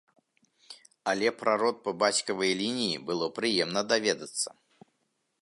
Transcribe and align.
Але 1.13 1.27
пра 1.41 1.53
род 1.63 1.77
па 1.87 1.91
бацькавай 2.05 2.51
лініі 2.63 2.97
было 3.11 3.25
прыемна 3.37 3.81
даведацца. 3.95 4.49